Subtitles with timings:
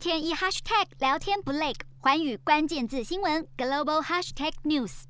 [0.00, 5.02] 天一 hashtag 聊天不累，寰宇关键字新闻 global hashtag news。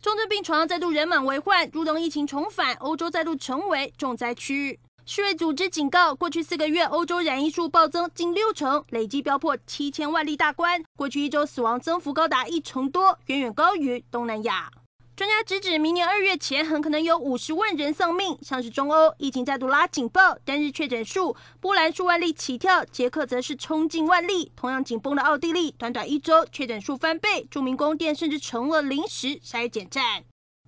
[0.00, 4.80] 重症病床再度人满为患，入冬疫情重返，欧洲再度成为重灾区。
[5.04, 10.82] 世卫组织警告，过去四个月欧洲染疫数暴增近六成，累计飙破七千万例大关。
[10.96, 14.70] 过去一周死亡增幅高达一成多，远远高于东南亚。
[15.20, 18.38] 专家直指，明年二月前很可能有五十万人丧命。
[18.40, 24.50] 像是中欧疫情再度拉警报，单日确诊数，波兰数万例起跳，捷克则是冲进万例。
[24.56, 30.24] 同样紧绷的奥地利，短短一周确诊数翻倍，著名宫殿甚至成了临时筛检站。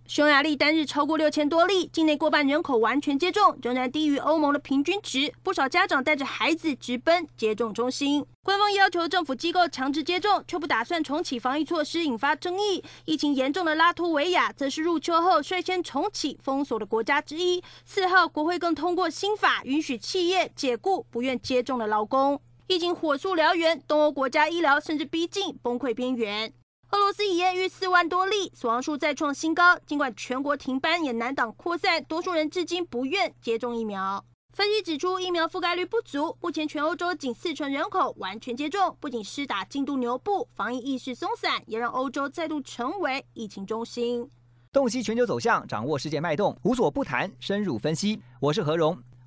[0.06, 5.32] 匈牙利单日超过六千多例，境内过半人口完全接种，仍然低于欧盟的平均值。
[5.42, 8.26] 不少家长带着孩子直奔接种中心。
[8.42, 12.84] 官方要求政府机构强制接种，却不打算重启防疫措施，引发争议。
[13.06, 17.62] 疫情严重的拉脱维亚，则是入秋后率先重启封锁的国家之一。
[17.86, 22.38] 四号，国会更通过新法，允许企业解雇不愿接种的劳工。
[22.66, 26.52] 疫情火速燎原，东欧国家医疗甚至逼近崩溃边缘。
[26.92, 29.78] 俄罗斯已验逾四万多例，死亡数再创新高。
[29.86, 32.04] 尽管全国停班，也难挡扩散。
[32.04, 34.22] 多数人至今不愿接种疫苗。
[34.52, 38.94] 分析指出，疫苗覆盖率不足，目前全欧洲仅四成人口完全接种。
[39.00, 44.28] 不仅施打进度牛步，防疫意识松散，也让欧洲再度成为疫情中心。
[44.70, 48.20] 洞悉全球走向，掌握世界脉动，无所不谈，深入分析。
[48.38, 49.02] 我是何荣。